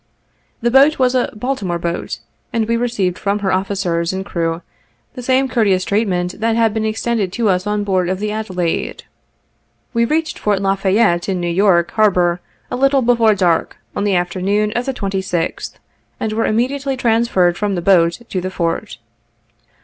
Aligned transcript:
The 0.61 0.71
boat 0.71 0.97
was 0.97 1.13
a 1.13 1.29
Baltimore 1.35 1.77
boat, 1.77 2.21
and 2.51 2.67
we 2.67 2.75
received 2.75 3.19
from 3.19 3.37
her 3.45 3.51
officers 3.51 4.11
and 4.11 4.25
crew 4.25 4.63
the 5.13 5.21
same 5.21 5.47
courteous 5.47 5.85
treatment 5.85 6.39
that 6.39 6.55
had 6.55 6.73
been 6.73 6.85
extended 6.85 7.31
to 7.33 7.49
us 7.49 7.67
on 7.67 7.83
board 7.83 8.09
of 8.09 8.17
the 8.19 8.31
Adelaide. 8.31 9.03
We 9.93 10.05
reached 10.05 10.39
Fort 10.39 10.59
La 10.59 10.73
Fayette, 10.75 11.29
in 11.29 11.39
New 11.39 11.45
York 11.47 11.91
harbor, 11.91 12.41
a 12.71 12.75
little 12.75 13.03
before 13.03 13.35
dark, 13.35 13.77
on 13.95 14.03
the 14.03 14.15
afternoon 14.15 14.71
of 14.71 14.87
the 14.87 14.93
26th, 14.95 15.73
and 16.19 16.33
were 16.33 16.47
immediately 16.47 16.97
transferred 16.97 17.55
from 17.55 17.75
the 17.75 17.81
boat 17.83 18.21
to 18.27 18.41
the 18.41 18.49
Fort. 18.49 18.97